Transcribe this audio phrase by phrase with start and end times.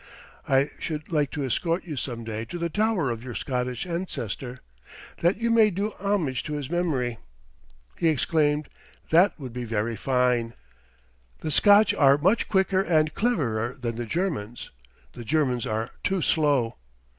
[0.49, 4.61] I should like to escort you some day to the tower of your Scottish ancestor,
[5.19, 7.19] that you may do homage to his memory."
[7.99, 8.67] He exclaimed:
[9.11, 10.55] "That would be very fine.
[11.41, 14.71] The Scotch are much quicker and cleverer than the Germans.
[15.13, 16.77] The Germans are too slow."